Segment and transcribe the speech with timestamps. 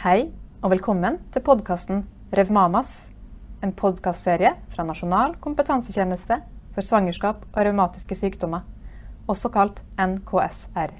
[0.00, 0.30] Hei,
[0.64, 1.98] og velkommen til podkasten
[2.32, 3.10] Revmamas.
[3.60, 6.38] En podkastserie fra Nasjonal kompetansetjeneste
[6.72, 8.62] for svangerskap og revmatiske sykdommer,
[9.28, 10.94] også kalt NKSR.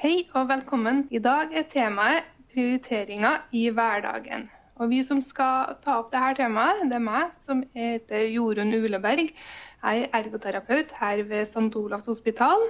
[0.00, 1.04] Hei og velkommen.
[1.12, 4.48] I dag er temaet prioriteringer i hverdagen.
[4.80, 9.28] Og Vi som skal ta opp dette temaet, det er meg, som heter Jorunn Uleberg.
[9.80, 11.76] Jeg er ergoterapeut her ved St.
[11.76, 12.60] Olavs hospital.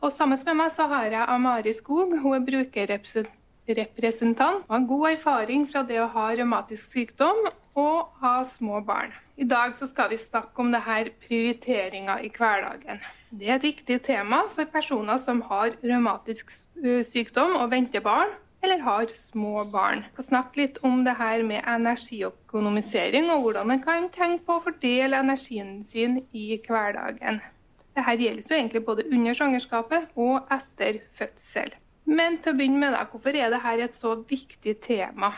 [0.00, 2.08] Og sammen med meg så har jeg Amari Skog.
[2.22, 7.38] Hun er brukerrepresentant og har god erfaring fra det å ha revmatisk sykdom
[7.78, 9.12] og ha små barn.
[9.40, 13.00] I dag så skal vi snakke om det her prioriteringa i hverdagen.
[13.32, 16.52] Det er et viktig tema for personer som har revmatisk
[17.08, 18.28] sykdom og venter barn,
[18.62, 20.04] eller har små barn.
[20.06, 24.58] Jeg skal snakke litt om det her med energiøkonomisering, og hvordan en kan tenke på
[24.58, 27.40] å fordele energien sin i hverdagen.
[27.92, 31.74] Dette gjelder jo egentlig både under svangerskapet og etter fødsel.
[32.08, 35.32] Men til å begynne med, da, hvorfor er dette et så viktig tema?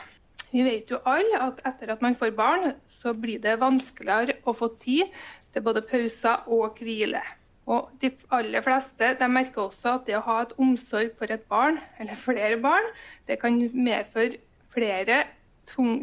[0.54, 4.54] Vi vet jo alle at etter at man får barn, så blir det vanskeligere å
[4.54, 5.10] få tid
[5.52, 7.22] til både pauser og hvile.
[7.66, 11.46] Og de aller fleste de merker også at det å ha et omsorg for et
[11.48, 12.90] barn, eller flere barn,
[13.28, 14.42] det kan medføre
[14.74, 15.22] flere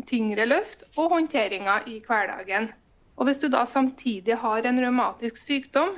[0.10, 2.72] tyngre løft og håndteringer i hverdagen.
[3.18, 5.94] Og Hvis du da samtidig har en revmatisk sykdom,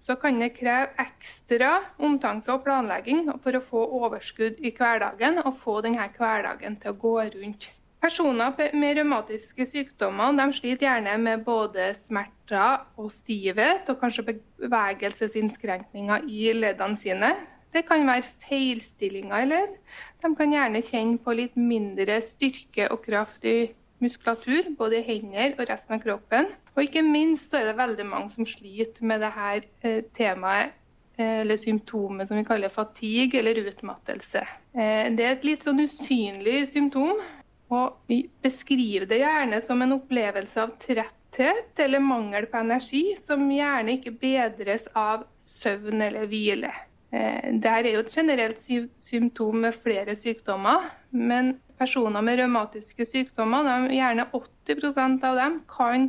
[0.00, 5.58] så kan det kreve ekstra omtanke og planlegging for å få overskudd i hverdagen og
[5.60, 7.68] få denne hverdagen til å gå rundt.
[8.02, 14.24] Personer med revmatiske sykdommer sliter gjerne med både smerter og stivhet, og kanskje
[14.58, 17.28] bevegelsesinnskrenkninger i leddene sine.
[17.72, 19.76] Det kan være feilstillinger i ledd.
[20.18, 23.70] De kan gjerne kjenne på litt mindre styrke og kraft i
[24.02, 26.50] muskulatur, både i hender og resten av kroppen.
[26.74, 30.74] Og ikke minst er det veldig mange som sliter med dette eh, temaet
[31.20, 34.42] eh, eller symptomet som vi kaller fatigue eller utmattelse.
[34.74, 37.22] Eh, det er et litt sånn usynlig symptom
[37.72, 43.46] og vi beskriver det gjerne som en opplevelse av tretthet eller mangel på energi, som
[43.48, 46.72] gjerne ikke bedres av søvn eller hvile.
[47.12, 53.64] Eh, Dette er jo et generelt symptom med flere sykdommer, men personer med revmatiske sykdommer,
[53.66, 56.08] de, gjerne 80% av dem, kan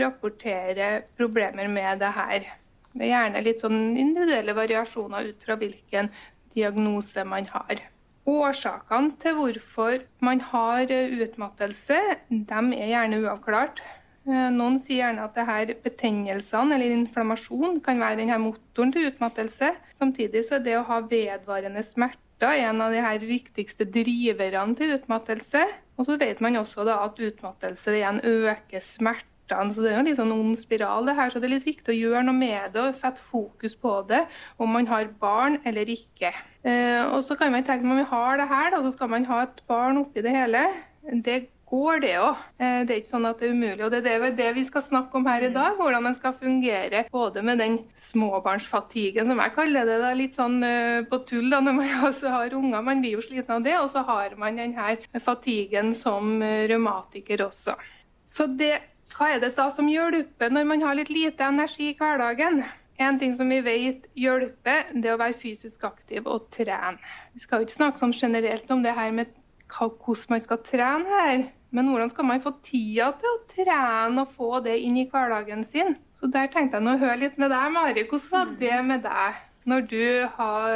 [0.00, 2.50] rapportere problemer med det her.
[2.92, 6.10] Det er gjerne litt sånn individuelle variasjoner ut fra hvilken
[6.56, 7.91] diagnose man har.
[8.28, 11.98] Årsakene til hvorfor man har utmattelse,
[12.30, 13.82] de er gjerne uavklart.
[14.22, 19.08] Eh, noen sier gjerne at det her betennelsene eller inflammasjon kan være denne motoren til
[19.10, 19.72] utmattelse.
[19.98, 24.94] Samtidig så er det å ha vedvarende smerter en av de her viktigste driverne til
[25.00, 25.64] utmattelse.
[25.98, 29.72] Og så vet man også at utmattelse igjen øker smerte smertene.
[29.72, 31.30] Så det er jo en litt sånn ond spiral, det her.
[31.30, 34.26] Så det er litt viktig å gjøre noe med det og sette fokus på det,
[34.58, 36.32] om man har barn eller ikke.
[36.64, 39.26] Eh, og så kan man tenke om man har det her, da, så skal man
[39.26, 40.68] ha et barn oppi det hele.
[41.24, 42.40] Det går, det òg.
[42.60, 43.82] Eh, det er ikke sånn at det er umulig.
[43.86, 45.78] og Det er det vi skal snakke om her i dag.
[45.78, 50.60] Hvordan en skal fungere både med den småbarnsfatigen, som jeg kaller det, da, litt sånn
[50.62, 52.84] uh, på tull da, når man også har unger.
[52.84, 53.74] Man blir jo sliten av det.
[53.80, 57.74] Og så har man den her fatigen som uh, revmatiker også.
[58.22, 58.76] Så det
[59.16, 62.62] hva er det da som hjelper når man har litt lite energi i hverdagen?
[63.02, 67.00] En ting som vi vet hjelper, det er å være fysisk aktiv og trene.
[67.34, 69.32] Vi skal jo ikke snakke sånn generelt om det her med
[69.72, 71.44] hvordan man skal trene her.
[71.72, 75.64] Men hvordan skal man få tida til å trene og få det inn i hverdagen
[75.64, 75.96] sin?
[76.12, 78.04] Så der tenkte jeg å høre litt med deg, Mari.
[78.10, 79.40] Hvordan var det med deg
[79.72, 80.04] når du
[80.36, 80.66] har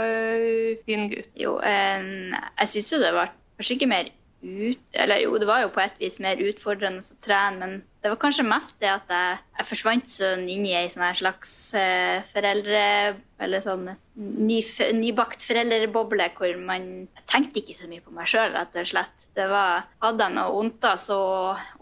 [0.88, 1.28] din gutt?
[1.36, 4.08] Jo, jeg syns jo det var kanskje ikke mer
[4.46, 8.12] ut Eller jo, det var jo på et vis mer utfordrende å trene, men det
[8.12, 12.20] var kanskje mest det at jeg, jeg forsvant sånn inn i ei sånn slags eh,
[12.32, 12.82] foreldre...
[13.36, 14.62] Eller sånn ny,
[14.96, 16.86] nybakt foreldreboble hvor man
[17.28, 19.26] tenkte ikke så mye på meg sjøl, rett og slett.
[19.36, 21.18] Det var, Hadde jeg noe vondt, så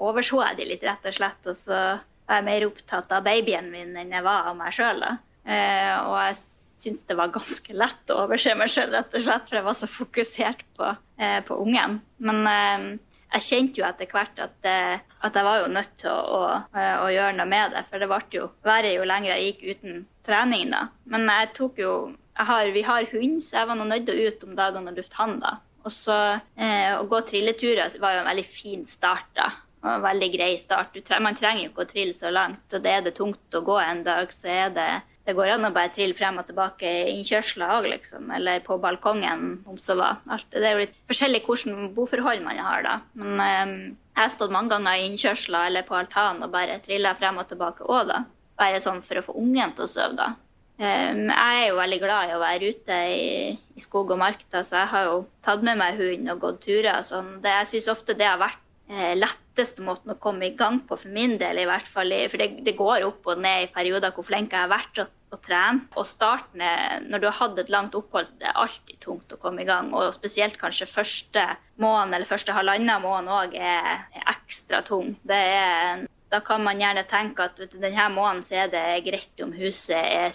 [0.03, 1.47] overså jeg de litt, rett og slett.
[1.47, 5.07] Og så var jeg mer opptatt av babyen min enn jeg var av meg sjøl.
[5.45, 9.49] Eh, og jeg syntes det var ganske lett å overse meg sjøl, rett og slett,
[9.49, 11.99] for jeg var så fokusert på, eh, på ungen.
[12.25, 12.87] Men eh,
[13.35, 16.43] jeg kjente jo etter hvert at, eh, at, jeg var jo nødt til å, å,
[16.77, 19.65] eh, å, gjøre noe med det, for det ble jo verre jo lenger jeg gikk
[19.73, 20.71] uten trening.
[20.71, 20.87] da.
[21.11, 21.95] Men jeg tok jo
[22.35, 24.91] jeg har, Vi har hund, så jeg var nå nødt til å ut om dagene
[24.91, 25.39] og lufte han.
[25.41, 25.53] da.
[25.85, 26.17] Og så
[26.57, 29.29] eh, Å gå trilleturer var jo en veldig fin start.
[29.35, 29.51] da.
[29.85, 30.97] Og veldig grei start.
[31.21, 32.67] man trenger jo ikke å trille så langt.
[32.73, 34.91] og det er det tungt å gå en dag, så er det
[35.25, 38.29] det går an å bare trille frem og tilbake i innkjørsler òg, liksom.
[38.37, 40.21] Eller på balkongen, om så var.
[40.29, 40.51] Alt.
[40.53, 42.95] Det er jo litt forskjellig hvilke boforhold man har, da.
[43.17, 43.75] Men um,
[44.13, 47.49] jeg har stått mange ganger i innkjørsler eller på altanen og bare trilla frem og
[47.49, 48.25] tilbake òg, da.
[48.61, 50.35] Bare sånn for å få ungen til å sove, da.
[50.75, 53.25] Um, jeg er jo veldig glad i å være ute i,
[53.55, 56.61] i skog og mark, da, så jeg har jo tatt med meg hund og gått
[56.67, 57.01] turer.
[57.07, 57.39] Sånn.
[57.41, 61.13] Det, jeg syns ofte det har vært letteste måten å komme i gang på, for
[61.13, 62.13] min del i hvert fall.
[62.29, 65.07] For det, det går opp og ned i perioder hvor flink jeg har vært å,
[65.33, 65.87] å trene.
[65.97, 66.65] Og starten
[67.09, 69.93] når du har hatt et langt opphold, det er alltid tungt å komme i gang.
[69.97, 71.47] Og spesielt kanskje første
[71.81, 75.15] måned eller første halvannen måned òg er, er, ekstra tung.
[75.25, 76.05] Det er
[76.35, 79.95] da kan man gjerne tenke at du, denne måneden så er det greit om huset
[79.95, 80.33] er,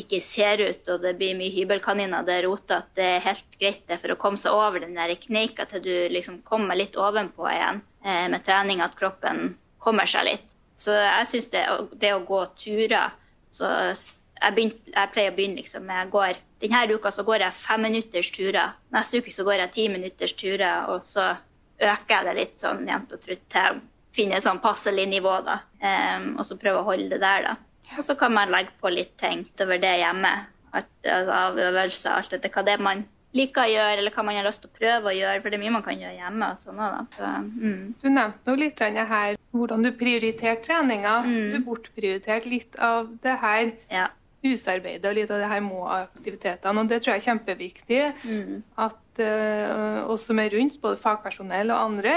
[0.00, 2.78] ikke ser ut og det blir mye hybelkaniner, det er rotete.
[2.96, 5.92] Det er helt greit det for å komme seg over den der kneika til du
[6.14, 10.48] liksom kommer litt ovenpå igjen eh, med trening, at kroppen kommer seg litt.
[10.80, 11.66] Så jeg syns det,
[12.00, 13.12] det, å gå turer
[13.52, 17.58] så jeg, begynt, jeg, pleier å begynne liksom jeg går, Denne uka så går jeg
[17.58, 18.76] femminutters turer.
[18.94, 21.34] Neste uke så går jeg ti minutters turer, og så
[21.82, 23.82] øker jeg det litt sånn jevnt og trutt til
[24.12, 25.58] finne sånn passelig nivå, da.
[25.80, 27.56] Um, og så prøve å holde det der, da.
[27.96, 30.30] Og så kan man legge på litt ting utover det hjemme.
[30.72, 33.02] At, altså, av øvelser, alt etter hva det er man
[33.36, 35.42] liker å gjøre, eller hva man har lyst til å prøve å gjøre.
[35.42, 36.48] For det er mye man kan gjøre hjemme.
[36.52, 37.04] og sånn da.
[37.16, 37.84] Så, mm.
[38.00, 41.18] Du nevnte litt her hvordan du prioriterte treninga.
[41.28, 41.52] Mm.
[41.52, 43.72] Du bortprioriterte litt av det her.
[43.92, 44.08] Ja
[44.42, 46.82] husarbeidet og litt av det her må-aktivitetene.
[46.82, 48.00] Og det tror jeg er kjempeviktig.
[48.26, 48.58] Mm.
[48.82, 52.16] At uh, oss som er rundt, både fagpersonell og andre,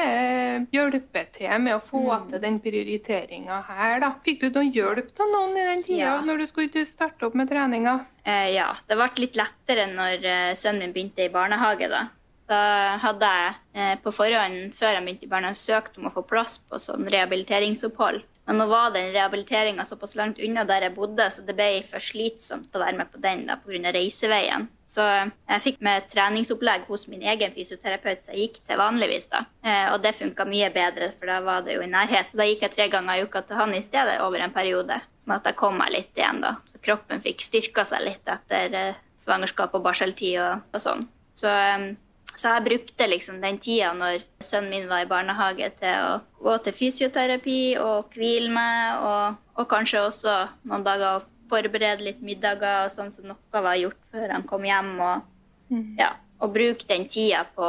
[0.73, 2.27] hjelper til med å få mm.
[2.33, 3.99] til den prioriteringa her.
[4.03, 4.11] da.
[4.25, 6.19] Fikk du noen hjelp av noen i den tida ja.
[6.25, 7.99] når du skulle starte opp med treninga?
[8.25, 11.89] Eh, ja, det ble litt lettere når uh, sønnen min begynte i barnehage.
[11.91, 12.07] da.
[12.49, 12.61] Da
[13.01, 16.59] hadde jeg eh, på forhånd, før jeg begynte i barnehagen, søkt om å få plass
[16.61, 18.21] på sånn rehabiliteringsopphold.
[18.45, 22.03] Men nå var den rehabiliteringa såpass langt unna der jeg bodde, så det ble for
[22.03, 23.93] slitsomt å være med på den pga.
[23.95, 24.67] reiseveien.
[24.85, 29.27] Så jeg fikk med treningsopplegg hos min egen fysioterapeut som jeg gikk til vanligvis.
[29.31, 29.45] da.
[29.65, 32.29] Eh, og det funka mye bedre, for da var det jo i nærhet.
[32.33, 35.37] Da gikk jeg tre ganger i uka til han i stedet over en periode, sånn
[35.39, 36.41] at jeg kom meg litt igjen.
[36.41, 36.55] da.
[36.69, 41.07] Så kroppen fikk styrka seg litt etter eh, svangerskap og barseltid og, og sånn.
[41.35, 41.95] Så um,
[42.35, 46.57] så jeg brukte liksom den tida når sønnen min var i barnehage, til å gå
[46.65, 50.35] til fysioterapi og hvile meg, og, og kanskje også
[50.67, 54.65] noen dager å forberede litt middager og sånn som noe var gjort før han kom
[54.67, 54.93] hjem.
[54.99, 55.25] Og,
[55.71, 55.89] mm.
[55.99, 56.11] ja,
[56.41, 57.67] og bruke den tida på,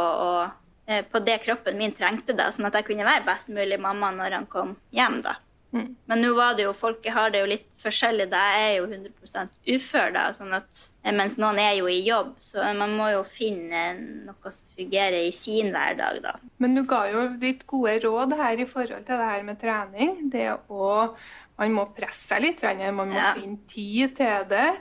[0.88, 4.10] eh, på det kroppen min trengte, da, sånn at jeg kunne være best mulig mamma
[4.16, 5.20] når han kom hjem.
[5.24, 5.36] da.
[5.76, 5.96] Mm.
[6.10, 8.28] Men nå var det jo, folket har det jo litt forskjellig.
[8.32, 11.98] Da jeg er jo 100% ufør, da, sånn at, eh, mens noen er jo i
[12.06, 12.34] jobb.
[12.42, 13.82] Så man må jo finne
[14.26, 16.36] noe som fungerer i sin hverdag, da.
[16.62, 20.16] Men du ga jo litt gode råd her i forhold til det her med trening.
[20.32, 20.92] Det å
[21.56, 22.60] Man må presse seg litt,
[22.92, 23.30] man må ja.
[23.32, 24.74] finne tid til det.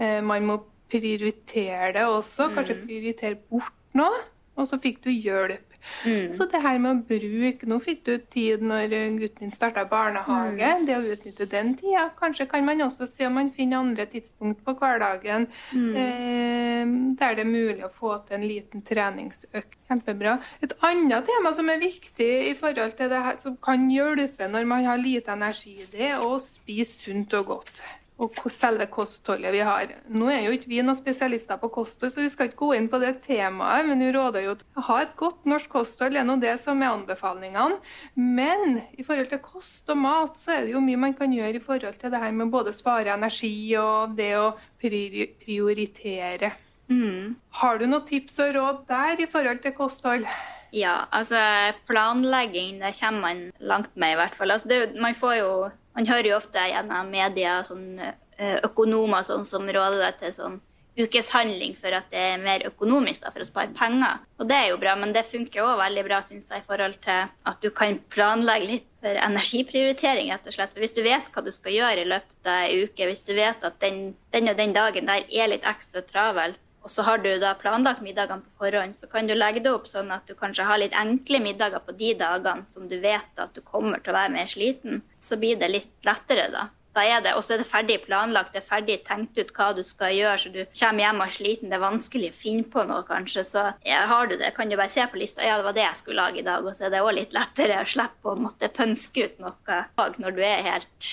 [0.00, 0.54] Eh, man må
[0.88, 2.48] prioritere det også.
[2.54, 2.86] Kanskje mm.
[2.86, 4.22] prioritere bort noe.
[4.56, 5.71] Og så fikk du hjelp
[6.04, 6.32] Mm.
[6.34, 10.72] Så det her med å bruke Nå fikk du tid når gutten din starta barnehage.
[10.78, 10.86] Mm.
[10.88, 12.08] Det å utnytte den tida.
[12.18, 15.94] Kanskje kan man også se om man finner andre tidspunkt på hverdagen mm.
[16.02, 19.78] eh, der det er mulig å få til en liten treningsøkt.
[19.92, 20.38] Kjempebra.
[20.64, 24.68] Et annet tema som er viktig i forhold til det her, som kan hjelpe når
[24.68, 27.82] man har lite energi, det er å spise sunt og godt
[28.22, 29.90] og selve kostholdet vi har.
[30.12, 32.88] Nå er jo ikke vi noen spesialister på kosthold, så vi skal ikke gå inn
[32.92, 36.40] på det temaet, men vi råder jo til å ha et godt norsk kosthold gjennom
[36.42, 37.78] det som er anbefalingene.
[38.14, 41.58] Men i forhold til kost og mat, så er det jo mye man kan gjøre
[41.58, 44.52] i forhold til det her med både spare energi og det å
[44.82, 46.52] prioritere.
[46.92, 47.36] Mm.
[47.62, 50.26] Har du noen tips og råd der i forhold til kosthold?
[50.72, 51.36] Ja, altså
[51.84, 54.54] planlegging, det kommer man langt med, i hvert fall.
[54.54, 59.68] Altså, det, man jo man hører jo ofte gjennom media sånn, eh, økonomer sånn, som
[59.68, 60.60] råder deg til sånn
[60.92, 64.20] ukeshandling for at det er mer økonomisk da, for å spare penger.
[64.40, 66.98] Og det er jo bra, men det funker òg veldig bra synes jeg, i forhold
[67.04, 70.74] til at du kan planlegge litt for energiprioritering, rett og slett.
[70.74, 73.32] For hvis du vet hva du skal gjøre i løpet av ei uke, hvis du
[73.38, 77.22] vet at den, den og den dagen der er litt ekstra travel, og så har
[77.22, 80.34] du da planlagt middagene på forhånd, så kan du legge det opp sånn at du
[80.38, 84.12] kanskje har litt enkle middager på de dagene som du vet at du kommer til
[84.12, 85.02] å være mer sliten.
[85.18, 86.68] Så blir det litt lettere, da.
[86.92, 89.70] Da er det, Og så er det ferdig planlagt, det er ferdig tenkt ut hva
[89.72, 91.70] du skal gjøre, så du kommer hjem og er sliten.
[91.70, 93.44] Det er vanskelig å finne på noe, kanskje.
[93.48, 95.46] Så ja, har du det, kan du bare se på lista.
[95.46, 96.66] Ja, det var det jeg skulle lage i dag.
[96.66, 99.80] Og så er det òg litt lettere å slippe å måtte pønske ut noe
[100.20, 101.10] når du er helt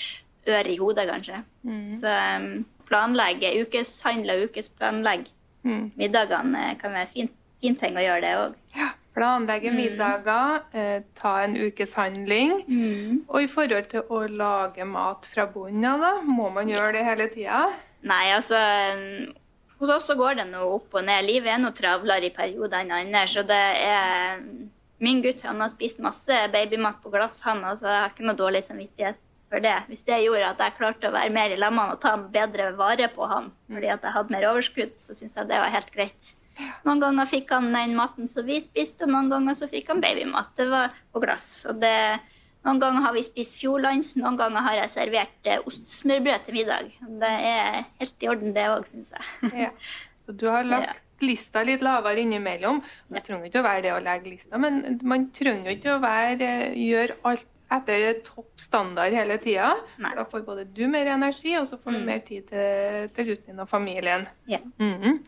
[0.50, 1.40] ør i hodet, kanskje.
[1.64, 1.88] Mm.
[1.96, 2.52] Så um,
[2.90, 5.30] planlegge, ukeshandle og ukesplanlegg
[5.66, 5.90] Mm.
[5.98, 8.56] Middagene kan være fint, fin ting å gjøre, det òg.
[8.76, 9.76] Ja, planlegge mm.
[9.76, 12.56] middager, eh, ta en ukes handling.
[12.68, 13.20] Mm.
[13.28, 17.28] Og i forhold til å lage mat fra bunnen av, må man gjøre det hele
[17.32, 17.66] tida?
[18.06, 18.58] Nei, altså
[19.80, 21.24] Hos oss så går det noe opp og ned.
[21.24, 23.22] Livet er noe travlere i perioder enn andre.
[23.28, 24.42] Så det er
[25.00, 27.62] Min gutt han har spist masse babymat på glass, han.
[27.64, 29.16] altså Jeg har ikke noe dårlig samvittighet
[29.50, 29.76] for det.
[29.90, 33.10] Hvis det gjorde at jeg klarte å være mer i lemmene og ta bedre vare
[33.12, 36.34] på han fordi at jeg hadde mer overskudd, så syns jeg det var helt greit.
[36.84, 40.02] Noen ganger fikk han den maten som vi spiste, og noen ganger så fikk han
[40.02, 40.52] babymat.
[40.58, 41.46] Det var på glass.
[41.70, 41.94] Og det,
[42.66, 46.90] noen ganger har vi spist Fjordlands, noen ganger har jeg servert eh, ostesmørbrød til middag.
[47.22, 49.28] Det er helt i orden, det òg, syns jeg.
[49.66, 49.74] Ja.
[50.28, 52.76] Og du har lagt lista litt lavere innimellom.
[53.10, 56.50] Det trenger ikke å være det å legge lista, men man trenger ikke å være,
[56.78, 59.72] gjøre alt etter topp standard hele tida.
[59.98, 62.06] Da får både du mer energi, og så får du Mm.
[62.06, 64.26] mer tid til, til gutten din og familien.
[64.48, 64.58] Ja.
[64.78, 65.18] -hmm.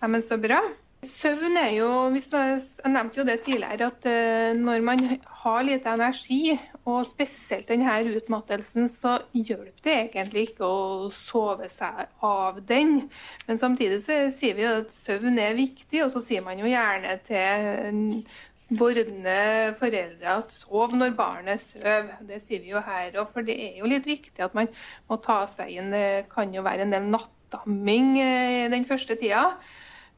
[0.00, 0.60] ja, men så bra.
[1.02, 6.58] Søvn er jo Jeg nevnte jo det tidligere, at eh, når man har lite energi,
[6.84, 13.08] og spesielt denne utmattelsen, så hjelper det egentlig ikke å sove seg av den.
[13.46, 16.66] Men samtidig så sier vi jo at søvn er viktig, og så sier man jo
[16.66, 18.24] gjerne til
[18.70, 22.12] vordende foreldre at sov når barnet sover.
[22.26, 24.70] Det sier vi jo her òg, for det er jo litt viktig at man
[25.10, 25.90] må ta seg inn.
[25.94, 29.56] Det kan jo være en del nattamming eh, den første tida.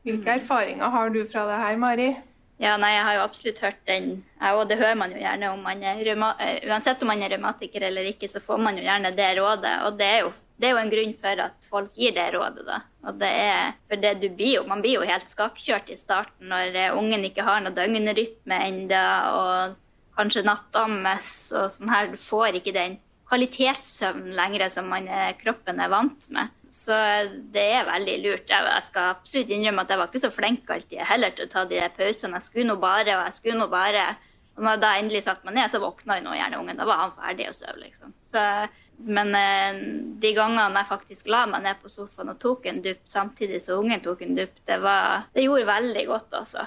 [0.02, 2.11] Hvilke erfaringer har du fra det her, Mari?
[2.62, 4.21] Ja, nei, jeg har jo absolutt hørt den.
[4.52, 7.88] Og det hører man jo gjerne om man er eh, Uansett om man er revmatiker
[7.88, 9.73] eller ikke, så får man jo gjerne det rådet.
[9.88, 10.31] Og det er, jo,
[10.62, 12.78] det er jo en grunn for at folk gir det rådet, da.
[13.11, 16.52] Og det er for det du blir jo Man blir jo helt skakkjørt i starten
[16.52, 19.02] når eh, ungen ikke har noe døgnrytme ennå,
[19.42, 19.75] og
[20.14, 22.12] kanskje nattammes og sånn her.
[22.14, 23.00] Du får ikke den
[23.33, 26.54] kvalitetssøvn lenger som man er, kroppen er vant med.
[26.73, 26.97] Så
[27.52, 28.49] det er veldig lurt.
[28.49, 31.52] Jeg, jeg skal absolutt innrømme at jeg var ikke så flink alltid heller til å
[31.52, 32.38] ta de pausene.
[32.38, 34.07] Jeg skulle nå bare, og jeg skulle nå bare.
[34.57, 36.81] Og når jeg endelig satte meg ned, så våkna jo nå gjerne ungen.
[36.81, 38.14] Da var han ferdig å sove, liksom.
[38.33, 38.45] Så,
[39.05, 39.83] men eh,
[40.23, 43.85] de gangene jeg faktisk la meg ned på sofaen og tok en dupp samtidig som
[43.85, 44.79] ungen tok en dupp, det,
[45.37, 46.64] det gjorde veldig godt, altså.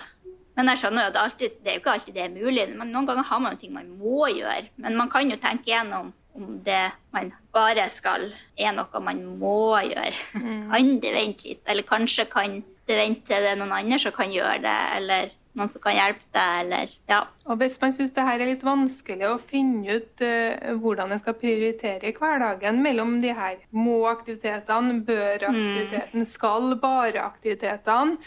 [0.56, 2.68] Men jeg skjønner jo at det, alltid, det er jo ikke alltid det er mulig.
[2.78, 4.70] Men noen ganger har man jo ting man må gjøre.
[4.82, 6.84] Men man kan jo tenke gjennom om det
[7.16, 8.28] man bare skal,
[8.58, 10.12] er noe man må gjøre.
[10.72, 11.64] Kan det vente litt?
[11.68, 15.32] Eller kanskje kan det vente til det er noen andre som kan gjøre det, eller
[15.56, 17.22] noen som kan hjelpe deg, eller ja.
[17.48, 21.22] Og hvis man syns det her er litt vanskelig å finne ut uh, hvordan en
[21.22, 28.20] skal prioritere i hverdagen mellom de her må-aktivitetene, bør-aktiviteten, skal-bare-aktivitetene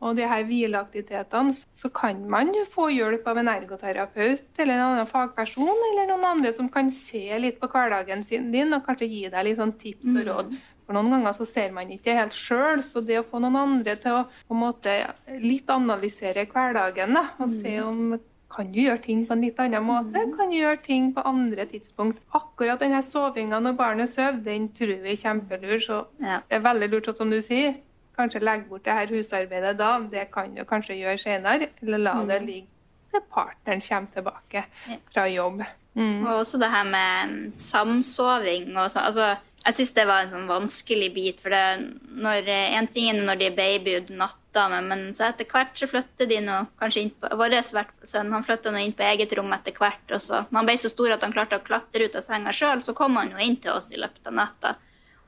[0.00, 4.84] og de her hvileaktivitetene, så kan man jo få hjelp av en ergoterapeut eller en
[4.86, 9.10] annen fagperson eller noen andre som kan se litt på hverdagen sin din og kanskje
[9.12, 10.54] gi deg litt sånn tips og råd.
[10.86, 13.94] For noen ganger så ser man ikke helt sjøl, så det å få noen andre
[14.00, 14.96] til å på en måte
[15.38, 18.16] litt analysere hverdagen da, og se om
[18.50, 20.24] kan du gjøre ting på en litt annen måte?
[20.34, 22.18] Kan du gjøre ting på andre tidspunkt?
[22.34, 25.76] Akkurat denne sovinga når barnet sover, den tror vi er kjempelur.
[25.84, 27.76] Så det er veldig lurt, sånn som du sier.
[28.16, 29.92] Kanskje legge bort det her husarbeidet da.
[30.12, 31.70] Det kan du kanskje gjøre senere.
[31.82, 32.68] Eller la det ligge
[33.10, 34.64] til partneren kommer tilbake
[35.12, 35.62] fra jobb.
[35.94, 36.26] Mm.
[36.26, 39.06] Og også det her med samsoving og sånn.
[39.08, 41.40] Altså, jeg syns det var en sånn vanskelig bit.
[41.42, 41.88] For det,
[42.24, 42.48] når,
[42.78, 45.88] en ting er når de er baby og natta, men, men så etter hvert så
[45.90, 49.52] flytter de nå kanskje inn på Vår sønn han flytta nå inn på eget rom
[49.56, 50.06] etter hvert.
[50.16, 52.54] Og så, når han ble så stor at han klarte å klatre ut av senga
[52.56, 54.76] sjøl, så kom han jo inn til oss i løpet av natta.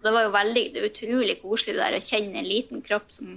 [0.02, 3.12] Det var jo veldig, det er utrolig koselig det der å kjenne en liten kropp
[3.14, 3.36] som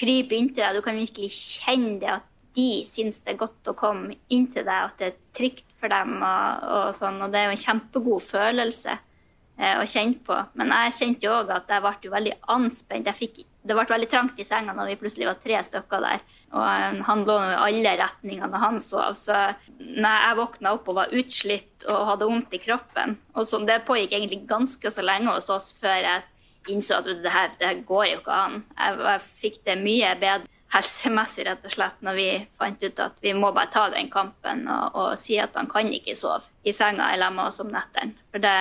[0.00, 0.78] kryper inntil deg.
[0.78, 2.26] Du kan virkelig kjenne det at
[2.58, 6.16] de syns det er godt å komme inntil deg, at det er trygt for dem.
[6.18, 10.38] Og, og sånn, og det er jo en kjempegod følelse eh, å kjenne på.
[10.58, 13.10] Men jeg kjente jo òg at jeg ble veldig anspent.
[13.10, 16.24] Jeg fikk, det ble veldig trangt i senga når vi plutselig var tre stykker der.
[16.50, 19.14] Og eh, han lå i alle retningene når han sov.
[19.20, 19.36] Så
[19.78, 23.78] nei, jeg våkna opp og var utslitt og hadde vondt i kroppen og så, Det
[23.86, 26.26] pågikk egentlig ganske så lenge hos oss før jeg
[26.68, 28.64] innså at det her, det her går jo ikke an.
[28.76, 32.26] Jeg, jeg fikk det mye bedre helsemessig, rett og slett, når vi
[32.58, 35.90] fant ut at vi må bare ta den kampen og, og si at han kan
[35.90, 38.14] ikke sove i senga eller med oss om nettene.
[38.30, 38.54] For det,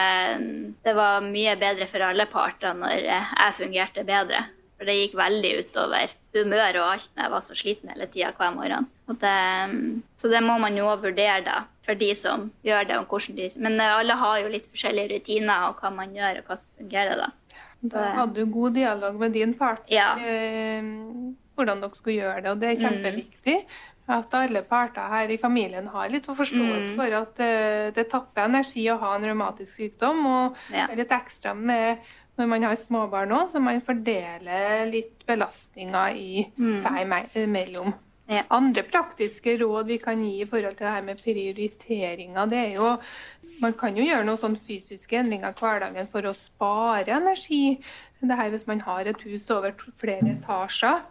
[0.86, 4.48] det var mye bedre for alle parter når jeg fungerte bedre.
[4.80, 8.30] For det gikk veldig utover humør og alt når jeg var så sliten hele tida
[8.38, 8.86] hver morgen.
[9.10, 9.34] Det,
[10.16, 12.98] så det må man jo vurdere, da, for de som gjør det.
[13.02, 16.48] og hvordan de, Men alle har jo litt forskjellige rutiner og hva man gjør, og
[16.52, 17.30] hva som fungerer, da.
[17.90, 20.10] Da hadde du god dialog med din partner Ja.
[20.20, 20.84] eh,
[21.56, 22.52] hvordan dere skulle gjøre det.
[22.52, 23.58] Og det er kjempeviktig
[24.10, 28.88] at alle parter her i familien har litt forståelse for at eh, det tapper energi
[28.90, 30.24] å ha en revmatisk sykdom.
[30.26, 30.88] Og Ja.
[30.96, 31.98] litt ekstra med
[32.40, 36.46] når man har småbarn òg, så man fordeler litt belastninger i
[36.80, 37.94] seg me- imellom.
[38.30, 38.44] Ja.
[38.54, 42.74] Andre praktiske råd vi kan gi i forhold til det her med prioriteringer, det er
[42.78, 42.98] jo
[43.62, 47.78] Man kan jo gjøre noen sånn fysiske endringer i hverdagen for å spare energi.
[48.22, 51.02] Det her Hvis man har et hus over flere etasjer,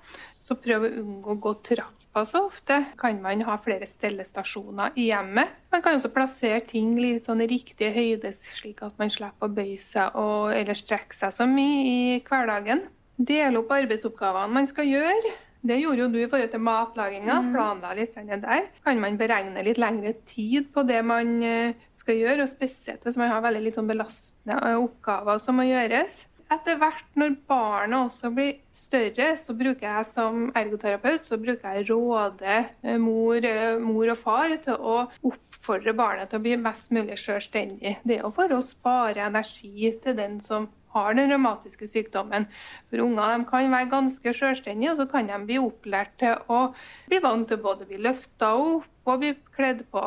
[0.47, 2.81] Så prøv å unngå å gå trappa så ofte.
[2.99, 5.55] Kan man ha flere stellestasjoner i hjemmet.
[5.71, 9.55] Man kan også plassere ting litt sånn i riktig høyde, slik at man slipper å
[9.55, 12.87] bøye seg og, eller strekke seg så mye i hverdagen.
[13.19, 15.35] Dele opp arbeidsoppgavene man skal gjøre.
[15.69, 17.41] Det gjorde jo du i forhold til matlaginga.
[17.51, 18.69] Planla litt der.
[18.85, 23.19] Kan man beregne litt lengre tid på det man eh, skal gjøre, og spesielt hvis
[23.19, 26.28] man har veldig litt sånn belastende eh, oppgaver som må gjøres.
[26.49, 31.91] Etter hvert når barnet også blir større, så bruker jeg som ergoterapeut så bruker jeg
[31.91, 33.45] råde eh, mor,
[33.83, 34.97] mor og far til å
[35.29, 37.99] oppfordre barnet til å bli mest mulig selvstendig.
[38.01, 42.49] Det er jo for å spare energi til den som har den revmatiske sykdommen.
[42.89, 46.71] For unger kan være ganske selvstendige, og så kan de bli opplært til å
[47.11, 50.05] bli vant til både å bli løfta opp og bli kledd på.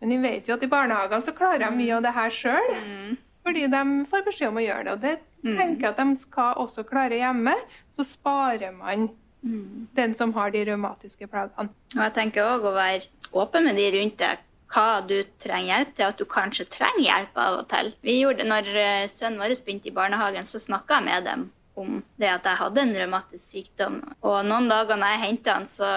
[0.00, 2.76] Men vi vet jo at i barnehagene så klarer de mye av det her sjøl.
[2.84, 3.16] Mm.
[3.48, 4.92] Fordi de får beskjed om å gjøre det.
[4.94, 5.16] Og det.
[5.44, 7.54] Tenker at de skal også klare hjemme.
[7.96, 9.08] Så sparer man
[9.42, 9.88] mm.
[9.98, 11.70] den som har de revmatiske plagene.
[11.96, 15.92] Og jeg tenker òg å være åpen med de rundt deg hva du trenger hjelp
[15.96, 17.92] til, at du kanskje trenger hjelp av og til.
[18.04, 21.46] Vi gjorde, når eh, sønnen vår begynte i barnehagen, så snakka jeg med dem
[21.78, 24.02] om det at jeg hadde en revmatisk sykdom.
[24.26, 25.88] Og noen dager når jeg henter han, så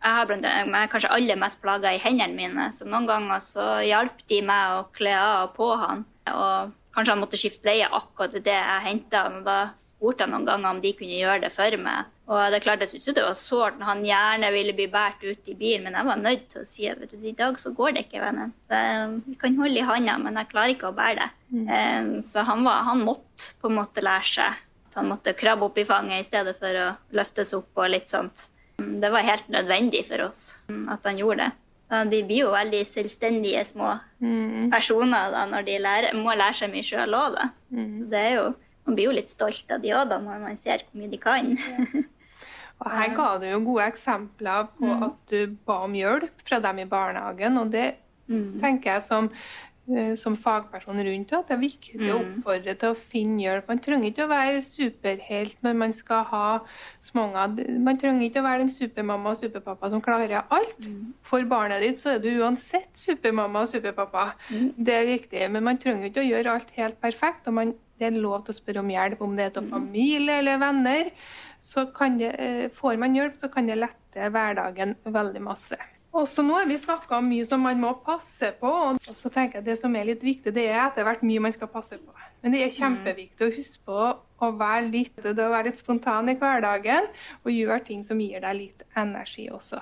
[0.00, 2.70] jeg har blant, annet, kanskje aller mest plaga i hendene mine.
[2.72, 6.06] Så noen ganger så hjalp de meg å kle av og på han.
[6.32, 9.36] Og Kanskje han måtte skifte bleie akkurat det jeg henta han.
[9.40, 12.08] og Da spurte jeg noen ganger om de kunne gjøre det for meg.
[12.30, 15.22] Og det er klart, Jeg syntes det var sårt når han gjerne ville bli båret
[15.22, 17.94] ut i bilen, men jeg var nødt til å si at i dag så går
[17.94, 18.52] det ikke, vennen.
[19.26, 21.30] Vi kan holde i handa, men jeg klarer ikke å bære det.
[21.50, 22.20] Mm.
[22.22, 25.78] Så han, var, han, måtte på en måte lære seg at han måtte krabbe opp
[25.78, 28.48] i fanget i stedet for å løftes opp og litt sånt.
[28.78, 31.50] Det var helt nødvendig for oss at han gjorde det.
[31.90, 34.68] Så de blir jo veldig selvstendige små mm.
[34.70, 37.40] personer da, når de lærer, må lære seg mye sjøl òg.
[37.74, 37.88] Mm.
[37.96, 38.44] Så det er jo,
[38.86, 41.50] man blir jo litt stolt av de òg, når man ser hvor mye de kan.
[41.58, 42.06] Ja.
[42.80, 45.02] Og Her ga du jo gode eksempler på mm.
[45.04, 47.58] at du ba om hjelp fra dem i barnehagen.
[47.60, 47.88] og det
[48.30, 48.60] mm.
[48.62, 49.28] tenker jeg som
[50.20, 52.10] som fagperson rundt at det er viktig mm.
[52.12, 53.70] å oppfordre til å finne hjelp.
[53.72, 56.44] Man trenger ikke å være superhelt når man skal ha
[57.08, 57.56] småunger.
[57.82, 60.86] Man trenger ikke å være den supermamma og superpappa som klarer alt.
[60.86, 61.12] Mm.
[61.26, 64.30] For barnet ditt så er du uansett supermamma og superpappa.
[64.52, 64.72] Mm.
[64.78, 65.44] Det er viktig.
[65.56, 67.50] Men man trenger ikke å gjøre alt helt perfekt.
[67.50, 69.72] og man, det er lov til å spørre om hjelp, om det er til mm.
[69.74, 71.14] familie eller venner.
[71.60, 71.88] Så
[72.18, 75.76] det, eh, får man hjelp, så kan det lette hverdagen veldig masse.
[76.10, 78.70] Også nå har vi snakka mye som man må passe på.
[78.70, 81.54] Og så tenker jeg Det som er litt viktig, det er etter hvert mye man
[81.54, 82.16] skal passe på.
[82.42, 84.00] Men det er kjempeviktig å huske på
[84.40, 87.08] å være litt, å være litt spontan i hverdagen
[87.44, 89.80] og gjøre ting som gir deg litt energi også.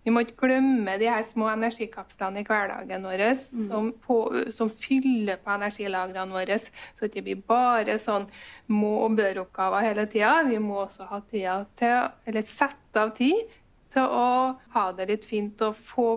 [0.00, 4.16] Vi må ikke glemme de her små energikapslene i hverdagen vår som, på,
[4.56, 8.24] som, fyller på energilagrene våre, så det ikke blir bare sånn
[8.72, 10.38] må- og bør-oppgaver hele tida.
[10.48, 13.59] Vi må også ha tida til, eller sette av tid
[13.94, 14.28] til å
[14.74, 16.08] ha det litt fint og få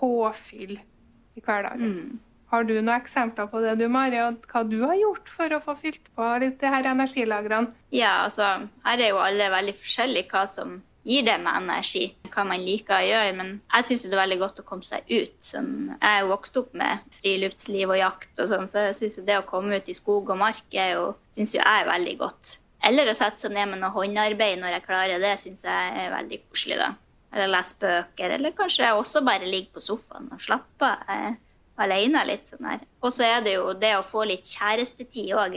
[0.00, 1.94] påfyll i hverdagen.
[1.94, 2.18] Mm.
[2.50, 4.18] Har du noen eksempler på det, du Mari,
[4.50, 7.70] hva du har gjort for å få fylt på litt de her energilagrene?
[7.94, 8.48] Ja, altså,
[8.86, 12.96] her er jo alle veldig forskjellige hva som gir det med energi, hva man liker
[12.96, 13.36] å gjøre.
[13.38, 15.36] Men jeg syns det er veldig godt å komme seg ut.
[15.46, 19.38] Sånn, jeg er vokst opp med friluftsliv og jakt og sånn, så jeg syns det
[19.38, 22.56] å komme ut i skog og mark er jo, synes jo jeg er veldig godt.
[22.90, 26.10] Eller å sette seg ned med noe håndarbeid når jeg klarer det, syns jeg er
[26.16, 26.90] veldig koselig, da
[27.32, 31.38] eller lese bøker, eller kanskje også bare ligge på sofaen og slappe av eh,
[31.80, 32.82] alene litt sånn her.
[33.00, 35.56] Og så er det jo det å få litt kjærestetid òg,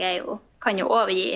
[0.62, 1.28] kan jo òg gi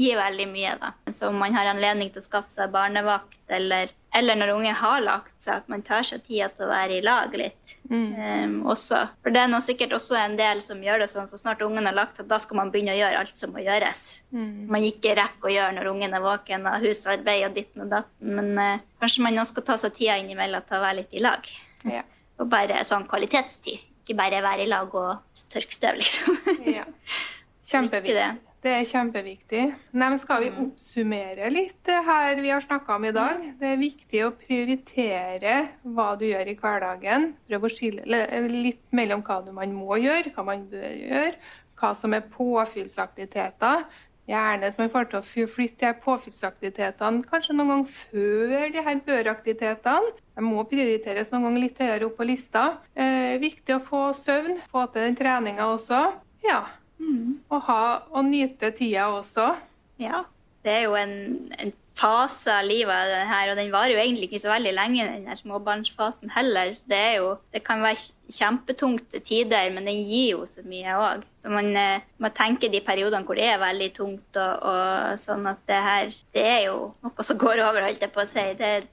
[0.00, 0.92] gir veldig mye, da.
[1.12, 5.02] Så om man har anledning til å skaffe seg barnevakt, eller, eller når ungen har
[5.04, 8.06] lagt seg, at man tar seg tida til å være i lag litt mm.
[8.16, 9.02] um, også.
[9.20, 11.88] For det er nå sikkert også en del som gjør det sånn så snart ungen
[11.90, 14.06] har lagt seg, da skal man begynne å gjøre alt som må gjøres.
[14.32, 14.50] Mm.
[14.64, 17.94] Som man ikke rekker å gjøre når ungen er våken, og husarbeid og ditten og
[17.98, 18.34] datten.
[18.40, 21.24] Men uh, kanskje man også skal ta seg tida innimellom til å være litt i
[21.28, 21.52] lag.
[21.88, 22.04] Ja.
[22.40, 23.82] Og bare sånn kvalitetstid.
[24.00, 26.38] Ikke bare være i lag og tørke støv, liksom.
[26.64, 26.86] ja.
[27.70, 28.30] Kjempeviktig.
[28.60, 29.62] Det er kjempeviktig.
[29.96, 30.58] Nei, skal vi mm.
[30.66, 33.40] oppsummere litt det her vi har snakka om i dag?
[33.56, 35.54] Det er viktig å prioritere
[35.88, 37.30] hva du gjør i hverdagen.
[37.48, 38.20] Prøve å skille
[38.52, 41.32] litt mellom hva man må gjøre, hva man bør gjøre,
[41.80, 43.86] hva som er påfyllsaktiviteter.
[44.28, 50.12] Gjerne som man får til å flytte påfyllsaktivitetene kanskje noen gang før de her bør-aktivitetene.
[50.36, 52.66] De må prioriteres noen gang litt høyere opp på lista.
[52.92, 56.04] Eh, viktig å få søvn, få til den treninga også.
[56.44, 56.60] Ja,
[57.00, 57.40] Mm.
[57.48, 57.82] Og, ha,
[58.12, 59.54] og nyte tida også.
[60.00, 60.24] Ja.
[60.60, 61.14] Det er jo en,
[61.56, 65.28] en fase av livet her, og den varer jo egentlig ikke så veldig lenge, den
[65.28, 66.72] her småbarnsfasen heller.
[66.88, 67.98] Det, er jo, det kan være
[68.32, 71.24] kjempetungt til tider, men den gir jo så mye òg.
[71.40, 75.48] Så man eh, må tenke de periodene hvor det er veldig tungt, og, og sånn
[75.50, 78.46] at det her Det er jo noe som går over, holdt jeg på å si.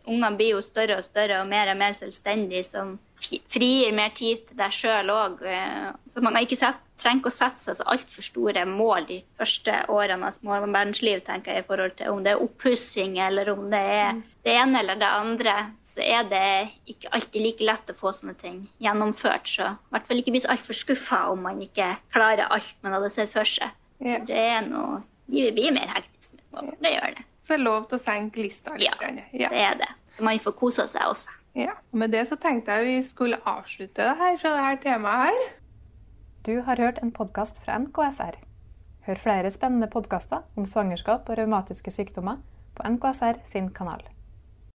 [0.07, 2.95] Ungene blir jo større og større og mer og mer selvstendige, som
[3.49, 5.41] frier mer tid til deg sjøl òg.
[5.45, 9.17] Eh, så man ikke set, trenger ikke å sette seg så altfor store mål de
[9.37, 13.67] første årene av småbarnsliv, tenker jeg, i forhold til om det er oppussing eller om
[13.73, 14.23] det er mm.
[14.47, 15.57] det ene eller det andre.
[15.85, 16.45] Så er det
[16.93, 19.49] ikke alltid like lett å få sånne ting gjennomført.
[19.49, 22.97] Så i hvert fall ikke bli så altfor skuffa om man ikke klarer alt man
[22.97, 23.73] hadde sett for seg.
[24.03, 24.21] Ja.
[24.25, 26.75] Det er noe Livet blir mer hektisk med småbarn.
[26.79, 27.23] Det gjør det.
[27.43, 28.85] Så det er lov til å senke lista litt?
[28.87, 29.49] Ja, ja.
[29.51, 29.89] det er det.
[30.23, 31.33] Man får kose seg også.
[31.57, 35.31] Ja, og Med det så tenkte jeg vi skulle avslutte det her fra dette temaet
[35.31, 35.47] her.
[36.45, 38.37] Du har hørt en podkast fra NKSR.
[39.07, 42.37] Hør flere spennende podkaster om svangerskap og revmatiske sykdommer
[42.77, 44.05] på NKSR sin kanal.